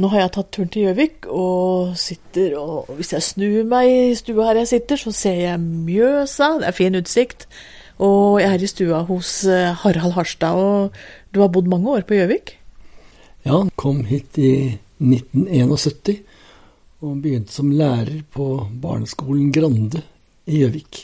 [0.00, 4.14] Nå har jeg tatt turen til Gjøvik og sitter og Hvis jeg snur meg i
[4.16, 6.54] stua her jeg sitter, så ser jeg Mjøsa.
[6.62, 7.44] Det er fin utsikt.
[8.00, 12.06] Og jeg er i stua hos eh, Harald Harstad, og du har bodd mange år
[12.08, 12.54] på Gjøvik?
[13.44, 16.22] Ja, kom hit i 1971
[17.00, 18.46] og begynte som lærer på
[18.80, 20.00] barneskolen Grande
[20.48, 21.02] i Gjøvik.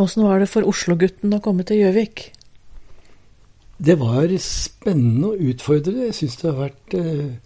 [0.00, 2.30] Åssen var det for Oslo-gutten å komme til Gjøvik?
[3.78, 6.08] Det var spennende og utfordrende.
[6.08, 7.36] Jeg syns det har vært eh,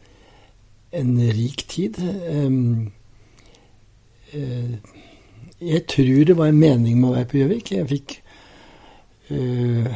[0.92, 1.98] en rik tid.
[4.32, 4.74] Eh,
[5.62, 7.72] jeg tror det var en mening med å være på Gjøvik.
[7.76, 8.14] Jeg fikk
[9.30, 9.86] uh,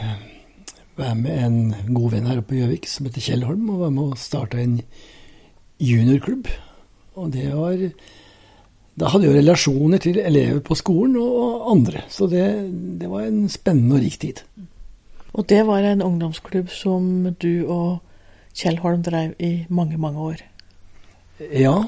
[0.96, 1.56] være med en
[1.96, 4.60] god venn her oppe på Gjøvik som heter Kjell Holm, og var med og starta
[4.62, 4.76] en
[5.82, 6.46] juniorklubb.
[7.16, 7.76] Og det var
[8.96, 12.06] Da hadde jeg jo relasjoner til elever på skolen og andre.
[12.08, 12.46] Så det,
[13.00, 14.40] det var en spennende og rik tid.
[15.36, 17.98] Og det var en ungdomsklubb som du og
[18.56, 20.40] Kjell Holm drev i mange, mange år?
[21.36, 21.82] Ja,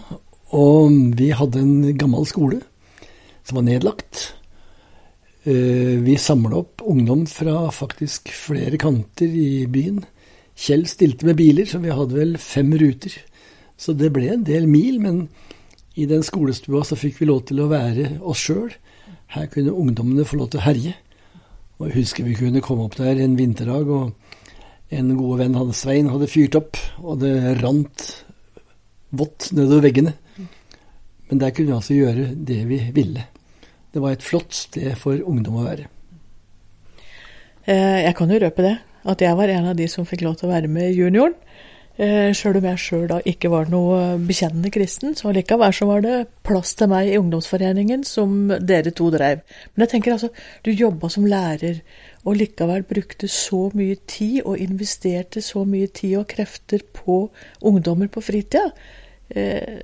[0.53, 2.59] og vi hadde en gammel skole
[3.49, 4.35] som var nedlagt.
[5.49, 10.03] Eh, vi samla opp ungdom fra faktisk flere kanter i byen.
[10.53, 13.17] Kjell stilte med biler, så vi hadde vel fem ruter.
[13.79, 15.25] Så det ble en del mil, men
[15.97, 18.69] i den skolestua så fikk vi lov til å være oss sjøl.
[19.33, 20.93] Her kunne ungdommene få lov til å herje.
[21.79, 24.13] Og jeg husker vi kunne komme opp der en vinterdag, og
[24.93, 28.11] en god venn hadde Svein hadde fyrt opp, og det rant
[29.11, 30.15] vått nedover veggene.
[31.29, 33.27] Men der kunne vi altså gjøre det vi ville.
[33.93, 35.89] Det var et flott sted for ungdom å være.
[37.69, 38.77] Eh, jeg kan jo røpe det,
[39.09, 41.37] at jeg var en av de som fikk lov til å være med junioren.
[41.99, 46.05] Eh, sjøl om jeg sjøl da ikke var noe bekjennende kristen, så likevel så var
[46.05, 49.43] det plass til meg i ungdomsforeningen som dere to drev.
[49.73, 50.31] Men jeg tenker altså,
[50.63, 51.81] du jobba som lærer,
[52.23, 57.25] og likevel brukte så mye tid og investerte så mye tid og krefter på
[57.67, 58.69] ungdommer på fritida.
[59.35, 59.83] Eh,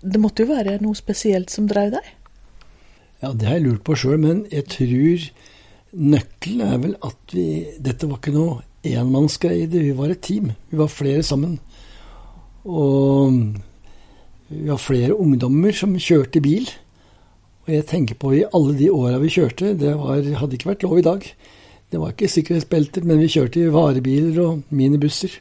[0.00, 2.14] det måtte jo være noe spesielt som drev deg?
[3.24, 5.30] Ja, det har jeg lurt på sjøl, men jeg tror
[5.90, 7.48] nøkkelen er vel at vi
[7.82, 10.52] Dette var ikke noe enmannsgreie, vi var et team.
[10.70, 11.58] Vi var flere sammen.
[12.64, 13.32] Og
[14.50, 16.68] vi var flere ungdommer som kjørte bil.
[17.66, 20.86] Og jeg tenker på i alle de åra vi kjørte, det var, hadde ikke vært
[20.86, 21.26] lov i dag.
[21.90, 25.32] Det var ikke sikkerhetsbelter, men vi kjørte i varebiler og minibusser.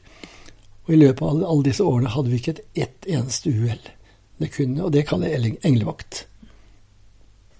[0.87, 3.81] Og i løpet av alle disse årene hadde vi ikke et ett eneste uhell.
[4.39, 6.25] Det kunne, og det kaller jeg englevakt.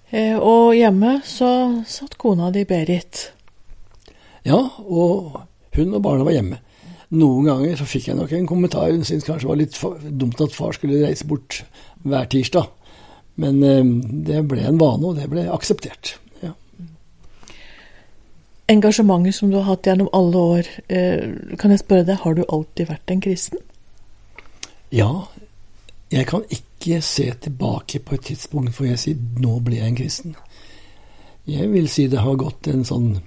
[0.10, 1.50] Eh, og hjemme så
[1.86, 3.28] satt kona di Berit.
[4.48, 6.60] Ja, og hun og barna var hjemme.
[7.10, 8.92] Noen ganger så fikk jeg nok en kommentar.
[8.92, 11.64] Hun syntes kanskje det var litt dumt at far skulle reise bort
[12.06, 12.70] hver tirsdag.
[13.42, 13.86] Men eh,
[14.30, 16.18] det ble en vane, og det ble akseptert
[18.70, 22.44] engasjementet som du har hatt gjennom alle år, eh, kan jeg spørre deg, har du
[22.48, 23.60] alltid vært en kristen?
[24.92, 25.28] Ja.
[26.12, 29.96] Jeg kan ikke se tilbake på et tidspunkt hvor jeg sier 'nå ble jeg en
[29.96, 30.36] kristen'.
[31.48, 33.22] Jeg vil si det har gått en sånn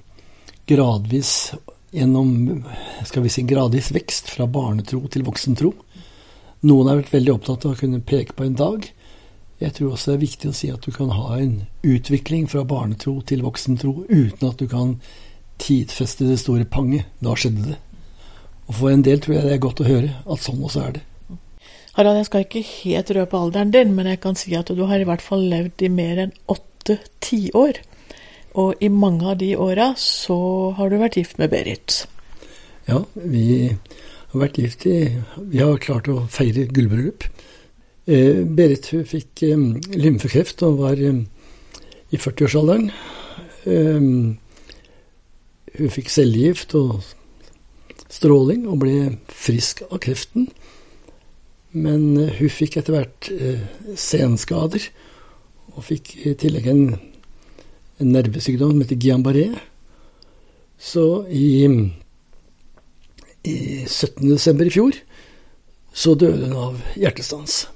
[0.66, 1.54] gradvis
[1.92, 2.64] gjennom
[3.04, 5.72] skal vi si gradvis vekst fra barnetro til voksentro.
[6.66, 8.86] Noen har vært veldig opptatt av å kunne peke på en dag.
[9.62, 11.54] Jeg tror også det er viktig å si at du kan ha en
[11.86, 14.96] utvikling fra barnetro til voksentro uten at du kan
[15.62, 17.06] tidfeste det store panget.
[17.22, 17.78] Da skjedde det.
[18.66, 20.98] Og for en del tror jeg det er godt å høre at sånn også er
[20.98, 21.06] det.
[21.92, 25.02] Harald, jeg skal ikke helt røpe alderen din, men jeg kan si at du har
[25.02, 27.82] i hvert fall levd i mer enn åtte tiår.
[28.58, 30.36] Og i mange av de åra så
[30.76, 32.02] har du vært gift med Berit.
[32.88, 33.72] Ja, vi
[34.32, 34.98] har vært gift i
[35.36, 37.24] Vi har klart å feire gullbryllup.
[38.06, 41.22] Eh, Berit fikk eh, lymfekreft og var eh,
[42.12, 42.90] i 40-årsalderen.
[43.64, 44.08] Eh,
[45.72, 47.00] hun fikk cellegift og
[48.12, 48.96] stråling og ble
[49.32, 50.50] frisk av kreften.
[51.72, 53.64] Men eh, hun fikk etter hvert eh,
[53.96, 54.84] senskader,
[55.72, 56.84] og fikk i tillegg en,
[58.02, 59.46] en nervesykdom som heter Guillain-Barré.
[60.82, 61.66] Så i,
[63.46, 64.66] i 17.12.
[64.66, 64.98] i fjor
[65.92, 67.66] så døde hun av hjertestans.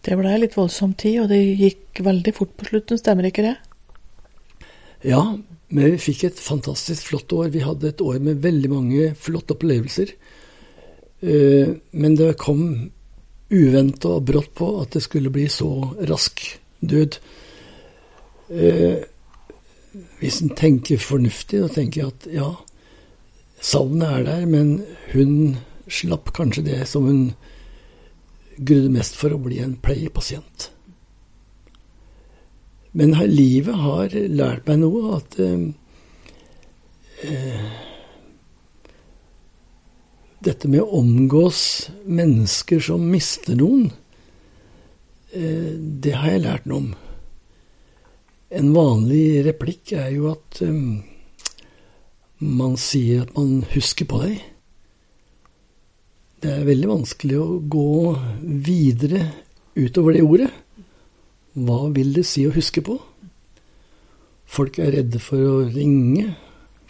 [0.00, 3.56] Det ble litt voldsom tid, og det gikk veldig fort på slutten, stemmer ikke det?
[5.06, 5.22] Ja,
[5.70, 7.52] men vi fikk et fantastisk flott år.
[7.54, 10.14] Vi hadde et år med veldig mange flotte opplevelser.
[11.20, 12.64] Eh, men det kom
[13.50, 15.70] uventa og brått på at det skulle bli så
[16.08, 16.42] rask
[16.80, 17.20] død.
[18.50, 19.06] Eh,
[20.20, 22.50] hvis en tenker fornuftig, da tenker jeg at ja,
[23.62, 24.74] savnet er der, men
[25.12, 25.56] hun
[25.90, 27.22] slapp kanskje det som hun
[28.60, 30.70] grudde mest for å bli en pleiepasient.
[32.92, 35.68] Men livet har lært meg noe, at eh,
[37.30, 37.68] eh,
[40.42, 41.62] dette med å omgås
[42.06, 43.92] mennesker som mister noen,
[45.30, 46.90] eh, det har jeg lært noe om.
[48.50, 51.02] En vanlig replikk er jo at um,
[52.42, 54.40] man sier at man husker på deg.
[56.42, 57.92] Det er veldig vanskelig å gå
[58.66, 59.20] videre
[59.78, 60.48] utover det ordet.
[61.54, 62.96] Hva vil det si å huske på?
[64.50, 66.32] Folk er redde for å ringe,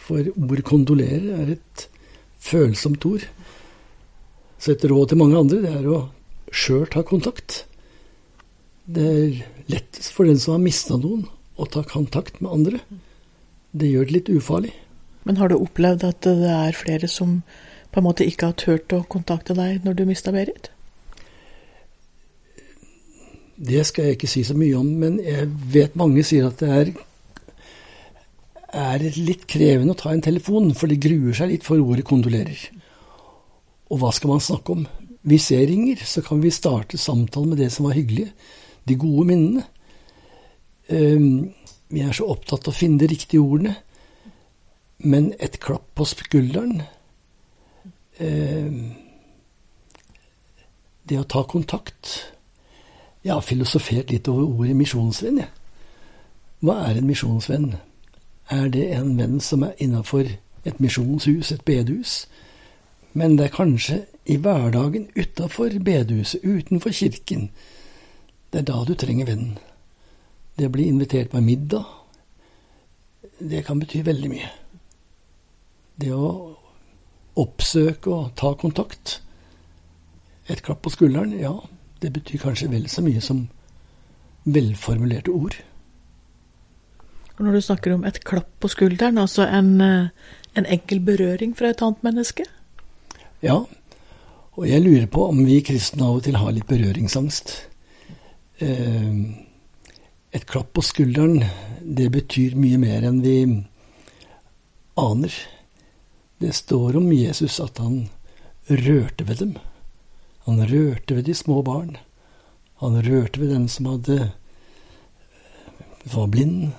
[0.01, 1.83] for ordet 'kondolere' er et
[2.41, 3.27] følsomt ord.
[4.57, 5.99] Så et råd til mange andre det er å
[6.49, 7.65] sjøl ta kontakt.
[8.89, 11.27] Det er lettest for den som har mista noen,
[11.61, 12.81] å ta kontakt med andre.
[13.71, 14.73] Det gjør det litt ufarlig.
[15.23, 17.41] Men har du opplevd at det er flere som
[17.91, 20.71] på en måte ikke har turt å kontakte deg når du mista Berit?
[23.61, 26.69] Det skal jeg ikke si så mye om, men jeg vet mange sier at det
[26.73, 26.93] er,
[28.73, 32.71] er litt krevende å ta en telefon, for de gruer seg litt for ordet 'kondolerer'.
[33.91, 34.87] Og hva skal man snakke om?
[35.27, 38.31] Hvis jeg ringer, så kan vi starte samtalen med det som var hyggelig,
[38.87, 39.65] de gode minnene.
[40.91, 41.53] Um,
[41.91, 43.75] vi er så opptatt av å finne de riktige ordene.
[45.01, 46.83] Men et klapp på skulderen
[48.21, 48.91] um,
[51.09, 52.11] Det å ta kontakt
[53.25, 55.49] Jeg har filosofert litt over ordet misjonsvenn, jeg.
[56.61, 57.71] Hva er en misjonsvenn?
[58.53, 62.27] Er det en venn som er innafor et misjonshus, et bedehus?
[63.17, 67.49] Men det er kanskje i hverdagen utafor bedehuset, utenfor kirken.
[68.53, 69.57] Det er da du trenger vennen.
[70.57, 71.85] Det å bli invitert på middag,
[73.39, 74.49] det kan bety veldig mye.
[76.01, 76.31] Det å
[77.41, 79.19] oppsøke og ta kontakt.
[80.49, 81.53] Et klapp på skulderen, ja,
[82.01, 83.45] det betyr kanskje vel så mye som
[84.45, 85.55] velformulerte ord.
[87.37, 90.09] Og når du snakker om et klapp på skulderen, altså en, eh,
[90.55, 92.45] en enkel berøring fra et annet menneske?
[93.41, 93.63] Ja,
[94.53, 97.53] og jeg lurer på om vi kristne av og til har litt berøringsangst.
[98.59, 99.13] Eh,
[100.31, 101.43] et klapp på skulderen,
[101.81, 103.35] det betyr mye mer enn vi
[104.99, 105.33] aner.
[106.41, 108.05] Det står om Jesus at han
[108.67, 109.57] rørte ved dem.
[110.47, 111.97] Han rørte ved de små barn.
[112.81, 114.31] Han rørte ved den som hadde
[116.03, 116.71] var blind,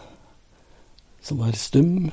[1.22, 2.10] som var stum.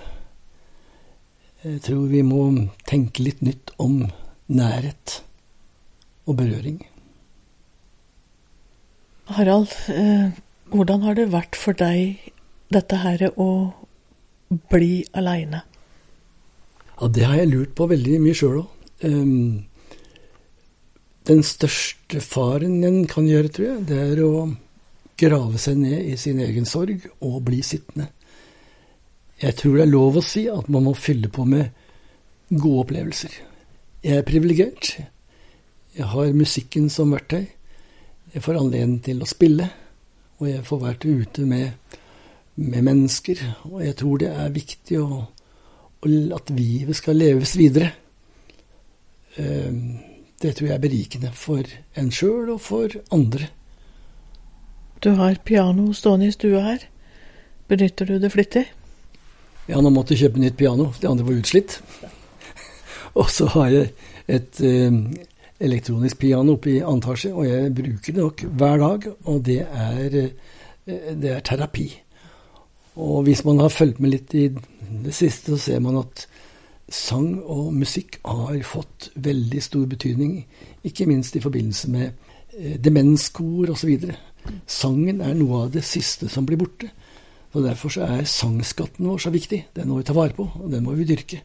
[1.63, 2.43] Jeg tror vi må
[2.87, 4.03] tenke litt nytt om
[4.47, 5.21] nærhet
[6.29, 6.83] og berøring.
[9.29, 10.37] Harald, eh,
[10.73, 12.19] hvordan har det vært for deg
[12.73, 13.49] dette her å
[14.71, 15.63] bli aleine?
[16.99, 18.75] Ja, det har jeg lurt på veldig mye sjøl òg.
[18.99, 19.65] Um,
[21.29, 24.47] den største faren en kan gjøre, tror jeg, det er å
[25.19, 28.09] grave seg ned i sin egen sorg og bli sittende.
[29.39, 31.69] Jeg tror det er lov å si at man må fylle på med
[32.49, 33.31] gode opplevelser.
[34.03, 34.97] Jeg er privilegert.
[35.95, 37.45] Jeg har musikken som verktøy.
[38.33, 39.69] Jeg får anledning til å spille,
[40.39, 41.97] og jeg får vært ute med,
[42.55, 43.41] med mennesker.
[43.69, 45.23] Og jeg tror det er viktig å,
[46.35, 47.91] at livet skal leves videre.
[49.39, 49.99] Ehm,
[50.39, 51.67] det tror jeg er berikende for
[51.99, 53.49] en sjøl og for andre.
[55.03, 56.85] Du har piano stående i stua her.
[57.67, 58.65] Benytter du det flittig?
[59.69, 60.89] Ja, nå måtte jeg kjøpe nytt piano.
[60.99, 61.77] Det andre var utslitt.
[63.19, 63.91] og så har jeg
[64.27, 64.95] et eh,
[65.59, 69.07] elektronisk piano oppe i annen etasje, og jeg bruker det nok hver dag.
[69.25, 70.15] Og det er,
[70.87, 71.87] eh, det er terapi.
[72.95, 76.27] Og hvis man har fulgt med litt i det siste, så ser man at
[76.89, 80.45] sang og musikk har fått veldig stor betydning,
[80.83, 82.11] ikke minst i forbindelse med
[82.57, 84.09] eh, demenskor osv.
[84.65, 86.89] Sangen er noe av det siste som blir borte.
[87.53, 89.63] Og Derfor så er sangskatten vår så viktig.
[89.75, 91.41] Den må vi ta vare på, og den må vi dyrke.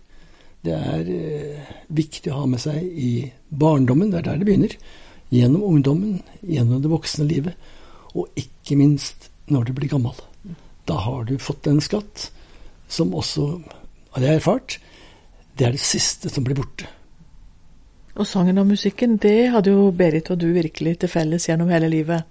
[0.64, 3.10] Det er eh, viktig å ha med seg i
[3.48, 4.76] barndommen, det er der det begynner.
[5.34, 7.70] Gjennom ungdommen, gjennom det voksne livet,
[8.14, 10.16] og ikke minst når du blir gammel.
[10.88, 12.28] Da har du fått en skatt
[12.88, 13.48] som også,
[14.16, 14.78] har jeg erfart,
[15.58, 16.88] det er det siste som blir borte.
[18.14, 21.90] Og sangen og musikken, det hadde jo Berit og du virkelig til felles gjennom hele
[21.90, 22.24] livet.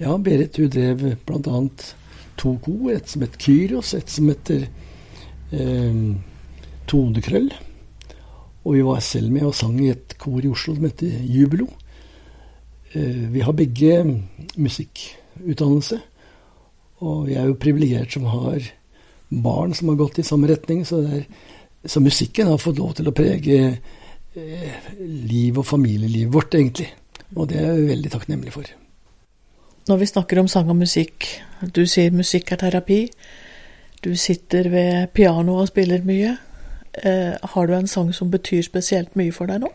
[0.00, 1.92] Ja, Berit hun drev annet
[2.36, 2.90] to kor.
[2.90, 4.66] Et som het Kyros, et som heter
[5.52, 6.02] eh,
[6.90, 7.50] Tonekrøll.
[8.62, 11.66] Og vi var selv med og sang i et kor i Oslo som heter Jubilo.
[12.94, 14.02] Eh, vi har begge
[14.56, 15.98] musikkutdannelse.
[17.02, 18.62] Og vi er jo privilegert som har
[19.32, 20.84] barn som har gått i samme retning.
[20.86, 21.24] Så, er,
[21.84, 26.92] så musikken har fått lov til å prege eh, liv og familielivet vårt, egentlig.
[27.34, 28.70] Og det er jeg veldig takknemlig for.
[29.88, 31.26] Når vi snakker om sang og musikk,
[31.74, 33.00] du sier musikk er terapi.
[34.02, 36.36] Du sitter ved pianoet og spiller mye.
[36.92, 39.70] Eh, har du en sang som betyr spesielt mye for deg nå?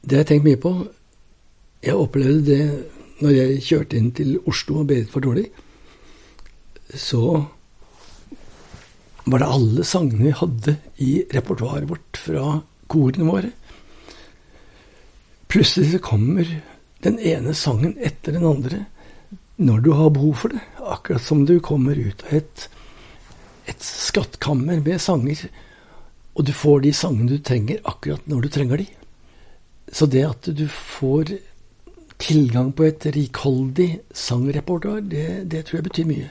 [0.00, 0.72] Det har jeg tenkt mye på.
[1.84, 2.64] Jeg opplevde det
[3.20, 5.46] når jeg kjørte inn til Oslo og Berit for dårlig.
[6.92, 7.22] Så
[9.30, 12.58] var det alle sangene vi hadde i repertoaret vårt fra
[12.90, 13.52] korene våre.
[15.50, 16.48] Plutselig så kommer
[17.04, 18.84] den ene sangen etter den andre
[19.60, 20.60] når du har behov for det.
[20.80, 22.66] Akkurat som du kommer ut av et,
[23.70, 25.46] et skattkammer med sanger,
[26.34, 28.88] og du får de sangene du trenger akkurat når du trenger de.
[29.92, 31.34] Så det at du får
[32.20, 36.28] tilgang på et rikholdig sangrepertoar, det, det tror jeg betyr mye.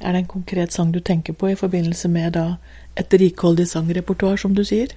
[0.00, 2.46] Er det en konkret sang du tenker på i forbindelse med da
[3.00, 4.92] et rikholdig sangrepertoar, som du sier?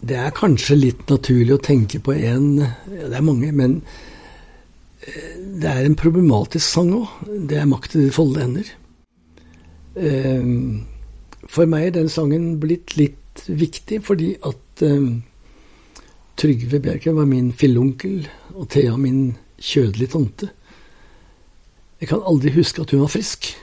[0.00, 3.78] Det er kanskje litt naturlig å tenke på en Det er mange, men
[5.00, 7.08] eh, det er en problematisk sang òg.
[7.48, 8.72] Det er 'Makt i de folde hender'.
[9.96, 10.44] Eh,
[11.48, 15.08] for meg er den sangen blitt litt viktig fordi at eh,
[16.36, 20.50] Trygve Bjerke var min filleonkel, og Thea min kjødelige tante.
[22.00, 23.54] Jeg kan aldri huske at hun var frisk,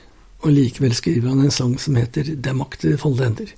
[0.42, 3.54] og likevel skriver han en sang som heter 'Det er makt i folde hender'.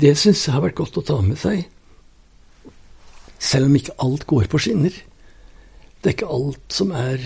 [0.00, 1.68] Det syns jeg har vært godt å ta med seg,
[3.38, 4.90] selv om ikke alt går på skinner.
[6.02, 7.18] Det er ikke alt som er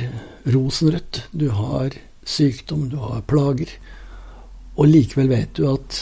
[0.47, 1.28] rosenrødt.
[1.33, 1.90] Du har
[2.24, 3.70] sykdom, du har plager.
[4.74, 6.00] Og likevel vet du at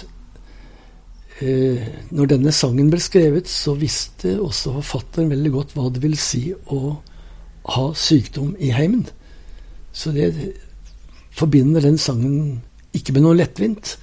[1.45, 6.17] eh, når denne sangen ble skrevet, så visste også forfatteren veldig godt hva det vil
[6.21, 6.97] si å
[7.77, 9.05] ha sykdom i heimen.
[9.93, 10.33] Så det
[11.37, 12.63] forbinder den sangen
[12.97, 13.97] ikke med noe lettvint.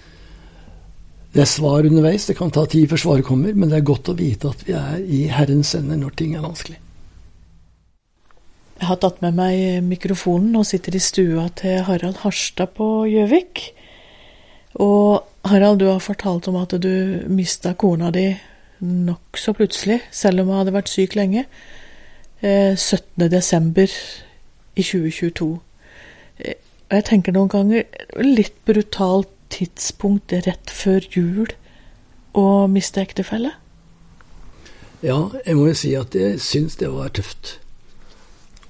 [1.34, 4.10] Det er svar underveis, det kan ta tid før svaret kommer, men det er godt
[4.10, 6.80] å vite at vi er i Herrens ender når ting er vanskelig.
[8.80, 13.66] Jeg har tatt med meg mikrofonen og sitter i stua til Harald Harstad på Gjøvik.
[14.80, 18.30] Og Harald, du har fortalt om at du mista kona di
[18.80, 21.44] nokså plutselig, selv om hun hadde vært syk lenge.
[22.42, 23.26] 17.
[23.26, 23.92] Eh, desember
[24.76, 25.50] i 2022.
[26.40, 26.56] Eh,
[26.88, 27.84] og jeg tenker noen ganger
[28.24, 31.50] litt brutalt tidspunkt rett før jul
[32.38, 33.58] å miste ektefelle?
[35.04, 37.58] Ja, jeg må jo si at jeg syns det var tøft.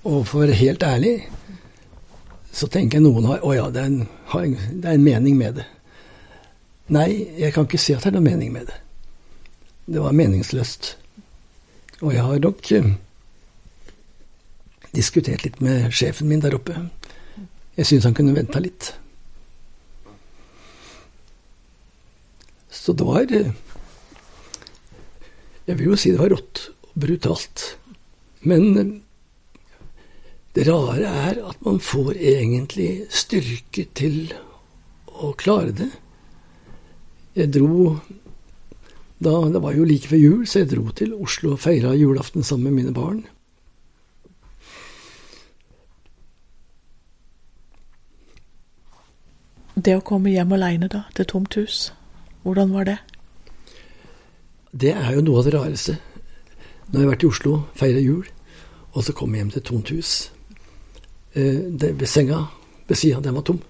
[0.07, 1.17] Og for helt ærlig
[2.55, 5.59] så tenker jeg noen har Å ja, det er, en, det er en mening med
[5.59, 5.65] det.
[6.89, 8.77] Nei, jeg kan ikke si at det er noen mening med det.
[9.89, 10.95] Det var meningsløst.
[12.01, 12.87] Og jeg har nok uh,
[14.95, 16.77] diskutert litt med sjefen min der oppe.
[17.77, 18.93] Jeg syns han kunne venta litt.
[22.73, 23.51] Så det var eh,
[25.67, 27.65] Jeg vil jo si det var rått og brutalt.
[28.49, 28.91] Men eh,
[30.55, 34.31] det rare er at man får egentlig styrke til
[35.07, 35.89] å klare det.
[37.37, 37.99] Jeg dro
[39.19, 42.43] da, Det var jo like før jul, så jeg dro til Oslo og feira julaften
[42.43, 43.25] sammen med mine barn.
[49.75, 51.91] Det å komme hjem aleine, da, til tomt hus?
[52.43, 52.97] Hvordan var det?
[54.71, 55.99] Det er jo noe av det rareste.
[56.89, 58.25] Nå har jeg vært i Oslo, feira jul,
[58.95, 60.31] og så kom jeg hjem til tomt hus.
[61.33, 62.45] Eh, ved senga
[62.87, 63.61] ved sida, den var tom.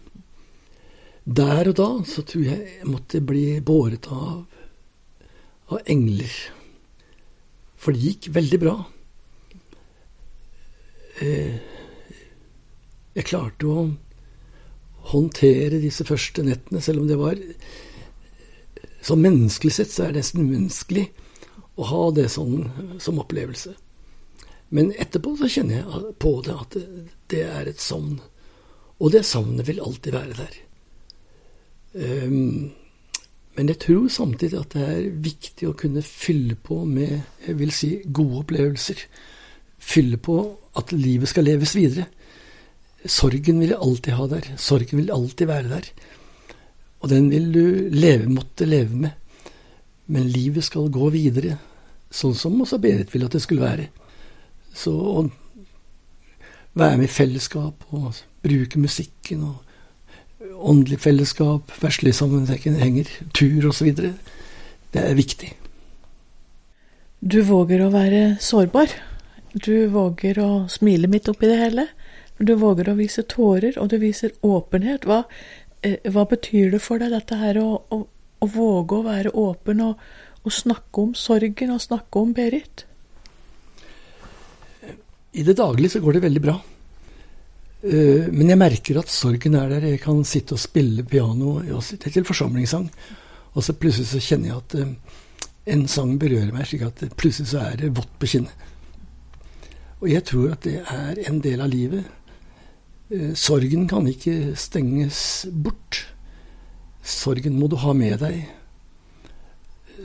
[1.25, 4.45] Der og da så tror jeg jeg måtte bli båret av,
[5.69, 6.31] av engler.
[7.79, 8.75] For det gikk veldig bra.
[11.19, 11.59] Eh,
[13.15, 13.89] jeg klarte å
[15.11, 17.39] håndtere disse første nettene, selv om det var
[18.99, 21.05] Sånn menneskelig sett så er det nesten umenneskelig
[21.79, 22.65] å ha det sånn
[22.99, 23.71] som opplevelse.
[24.75, 26.77] Men etterpå så kjenner jeg på det at
[27.31, 28.19] det er et savn.
[28.99, 30.59] Og det savnet vil alltid være der.
[31.93, 32.69] Um,
[33.57, 37.15] men jeg tror samtidig at det er viktig å kunne fylle på med
[37.47, 39.01] jeg vil si, gode opplevelser.
[39.79, 40.37] Fylle på
[40.79, 42.05] at livet skal leves videre.
[43.09, 44.51] Sorgen vil jeg alltid ha der.
[44.59, 45.89] Sorgen vil alltid være der.
[46.99, 49.15] Og den vil du leve, måtte leve med.
[50.07, 51.57] Men livet skal gå videre,
[52.11, 53.87] sånn som også Berit ville at det skulle være.
[54.75, 55.23] Så å
[56.79, 59.65] være med i fellesskap og bruke musikken og
[60.59, 63.91] åndelig fellesskap, verslige sammenhenger, tur osv.,
[64.89, 65.51] det er viktig.
[67.19, 68.93] Du våger å være sårbar.
[69.53, 71.85] Du våger å smile midt oppi det hele.
[72.39, 75.05] Du våger å vise tårer, og du viser åpenhet.
[75.05, 75.25] Hva,
[75.81, 78.01] Eh, hva betyr det for deg, dette her å, å,
[78.43, 80.01] å våge å være åpen og,
[80.43, 82.83] og, snakke om sorgen og snakke om Berit?
[85.33, 86.55] I det daglige så går det veldig bra.
[87.83, 89.87] Eh, men jeg merker at sorgen er der.
[89.93, 91.59] Jeg kan sitte og spille piano
[91.89, 92.89] til forsamlingssang,
[93.53, 94.95] og så plutselig så kjenner jeg at eh,
[95.75, 98.67] en sang berører meg slik at plutselig så er det vått på kinnet.
[99.99, 102.07] Og jeg tror at det er en del av livet.
[103.11, 106.07] Eh, sorgen kan ikke stenges bort.
[107.03, 108.41] Sorgen må du ha med deg.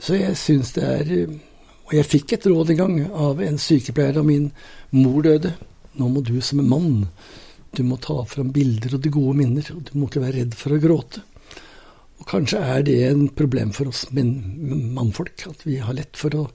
[0.03, 1.11] Så jeg syns det er
[1.85, 4.49] Og jeg fikk et råd en gang av en sykepleier da min
[4.95, 5.53] mor døde.
[5.99, 6.95] Nå må du som en mann,
[7.75, 9.69] du må ta fram bilder og de gode minner.
[9.75, 11.21] Og du må ikke være redd for å gråte.
[12.15, 14.31] Og kanskje er det en problem for oss men,
[14.95, 16.49] mannfolk, at vi har lett for å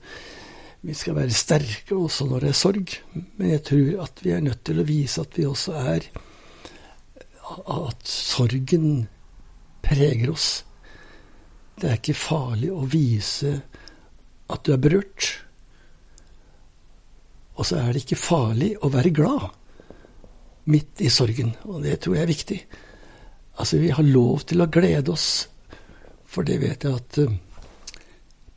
[0.81, 2.93] Vi skal være sterke også når det er sorg.
[3.37, 6.07] Men jeg tror at vi er nødt til å vise at vi også er
[7.69, 9.07] At sorgen
[9.85, 10.63] preger oss.
[11.77, 13.59] Det er ikke farlig å vise
[14.51, 15.31] at du er berørt.
[17.59, 19.49] Og så er det ikke farlig å være glad
[20.71, 22.59] midt i sorgen, og det tror jeg er viktig.
[23.61, 25.29] Altså, vi har lov til å glede oss,
[26.25, 27.33] for det vet jeg at uh,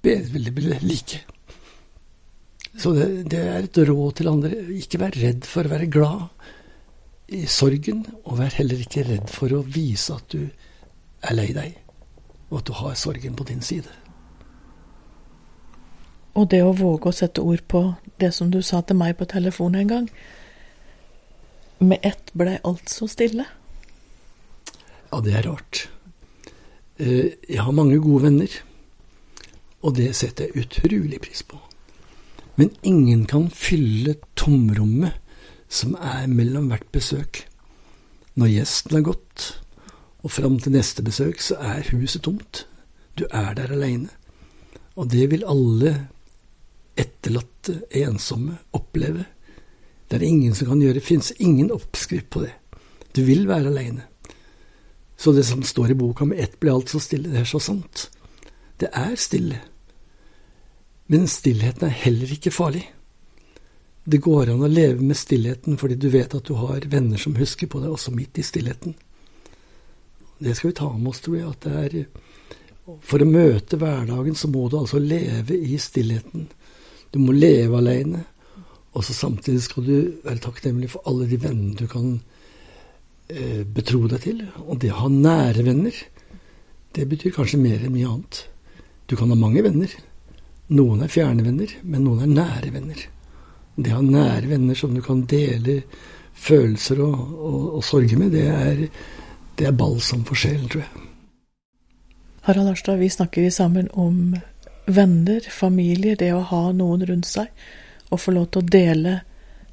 [0.04, 1.22] bedre vil like.
[2.74, 4.60] Så det, det, er et råd til andre.
[4.78, 9.54] Ikke vær redd for å være glad i sorgen, og vær heller ikke redd for
[9.54, 10.42] å vise at du
[11.24, 11.76] er lei deg,
[12.50, 14.03] og at du har sorgen på din side.
[16.34, 17.82] Og det å våge å sette ord på
[18.20, 20.08] det som du sa til meg på telefonen en gang.
[21.78, 23.46] Med ett blei alt så stille.
[25.12, 25.86] Ja, det er rart.
[26.98, 28.50] Eh, jeg har mange gode venner,
[29.82, 31.58] og det setter jeg utrolig pris på.
[32.56, 35.18] Men ingen kan fylle tomrommet
[35.68, 37.44] som er mellom hvert besøk.
[38.38, 39.46] Når gjesten har gått,
[40.24, 42.64] og fram til neste besøk, så er huset tomt.
[43.18, 44.08] Du er der aleine.
[44.96, 46.08] Og det vil alle
[46.96, 49.24] etterlatte, ensomme, oppleve.
[50.08, 51.00] Det er ingen som kan gjøre.
[51.00, 52.52] Det fins ingen oppskrift på det.
[53.16, 54.06] Du vil være aleine.
[55.16, 57.60] Så det som står i boka med ett ble alt så stille, det er så
[57.62, 58.08] sant.
[58.78, 59.60] Det er stille.
[61.06, 62.84] Men stillheten er heller ikke farlig.
[64.04, 67.36] Det går an å leve med stillheten fordi du vet at du har venner som
[67.38, 68.96] husker på deg, også midt i stillheten.
[70.38, 71.48] Det skal vi ta med oss, tror jeg.
[71.48, 76.50] at det er For å møte hverdagen så må du altså leve i stillheten.
[77.14, 78.24] Du må leve alene.
[78.94, 82.08] Og så samtidig skal du være takknemlig for alle de vennene du kan
[83.30, 84.42] eh, betro deg til.
[84.66, 86.00] Og det å ha nære venner,
[86.94, 88.44] det betyr kanskje mer enn mye annet.
[89.10, 89.90] Du kan ha mange venner.
[90.74, 93.06] Noen er fjerne venner, men noen er nære venner.
[93.74, 95.80] Det å ha nære venner som du kan dele
[96.34, 98.86] følelser og, og, og sorger med, det er,
[99.58, 101.04] det er balsam for sjelen, tror jeg.
[102.44, 104.34] Harald Arstad, vi snakker sammen om
[104.86, 107.48] venner, familie, det å ha noen rundt seg
[108.10, 109.14] og få lov til å dele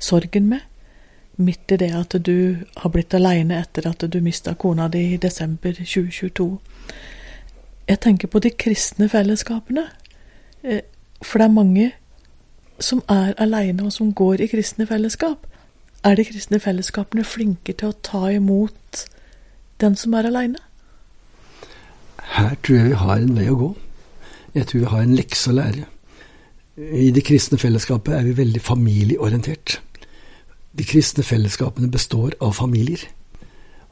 [0.01, 0.61] sorgen med,
[1.41, 5.19] midt i det at du har blitt aleine etter at du mista kona di i
[5.21, 6.47] desember 2022.
[7.87, 9.85] Jeg tenker på de kristne fellesskapene,
[10.63, 10.81] eh,
[11.21, 11.91] for det er mange
[12.79, 15.45] som er aleine og som går i kristne fellesskap.
[16.03, 19.05] Er de kristne fellesskapene flinke til å ta imot
[19.81, 20.57] den som er aleine?
[22.31, 23.71] Her tror jeg vi har en vei å gå.
[24.53, 25.85] Jeg tror vi har en lekse å lære.
[26.81, 29.77] I det kristne fellesskapet er vi veldig familieorientert.
[30.71, 33.03] De kristne fellesskapene består av familier.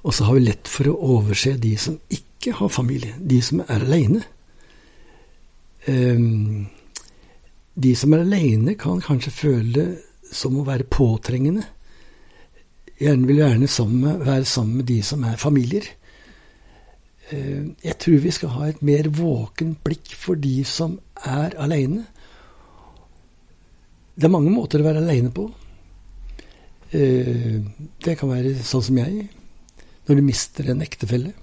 [0.04, 3.63] Og så har vi lett for å overse de som ikke har familie, de som
[3.65, 4.22] er aleine.
[5.88, 6.69] Um,
[7.76, 9.89] de som er aleine, kan kanskje føle det
[10.36, 11.65] som å være påtrengende.
[13.00, 13.69] Gjerne vil gjerne
[14.26, 15.88] være sammen med de som er familier.
[17.29, 22.05] Eh, jeg tror vi skal ha et mer våkent blikk for de som er aleine.
[24.17, 25.45] Det er mange måter å være aleine på.
[26.89, 27.59] Eh,
[28.01, 29.27] det kan være sånn som jeg,
[30.07, 31.35] når du mister en ektefelle.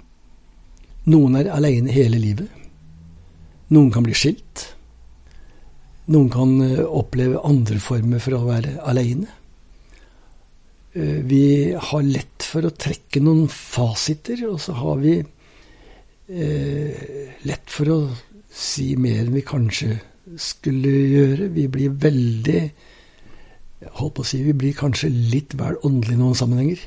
[1.07, 2.51] Noen er aleine hele livet.
[3.71, 4.67] Noen kan bli skilt.
[6.11, 9.31] Noen kan eh, oppleve andre former for å være aleine.
[10.97, 15.19] Vi har lett for å trekke noen fasiter, og så har vi
[16.29, 17.99] eh, lett for å
[18.57, 19.97] si mer enn vi kanskje
[20.41, 21.51] skulle gjøre.
[21.55, 22.63] Vi blir veldig
[24.01, 26.81] holdt på å si, Vi blir kanskje litt vel åndelige i noen sammenhenger.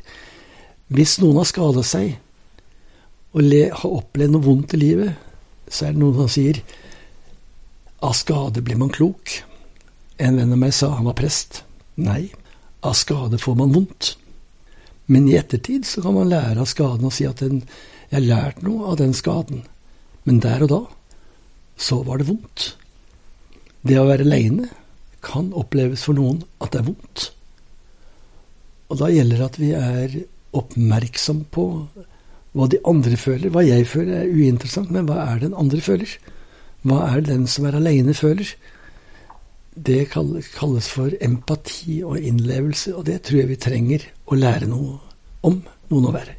[0.90, 2.18] Hvis noen har skada seg
[3.30, 5.14] og le, har opplevd noe vondt i livet,
[5.70, 6.64] så er det noen som sier
[8.02, 9.36] av skade blir man klok.
[10.18, 11.62] En venn av meg sa han var prest.
[12.00, 12.32] Nei,
[12.82, 14.16] av skade får man vondt.
[15.12, 17.62] Men i ettertid så kan man lære av skaden og si at den
[18.10, 19.64] jeg har lært noe av den skaden,
[20.26, 20.82] men der og da
[21.80, 22.72] så var det vondt.
[23.86, 24.68] Det å være aleine
[25.24, 27.30] kan oppleves for noen at det er vondt.
[28.90, 30.16] Og da gjelder det at vi er
[30.58, 31.66] oppmerksom på
[32.58, 33.54] hva de andre føler.
[33.54, 36.16] Hva jeg føler er uinteressant, men hva er det den andre føler?
[36.82, 38.50] Hva er det den som er aleine, føler?
[39.80, 44.98] Det kalles for empati og innlevelse, og det tror jeg vi trenger å lære noe
[45.46, 45.62] om,
[45.94, 46.39] noen å være.